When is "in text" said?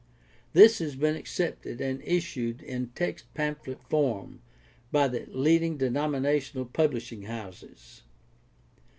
2.63-3.31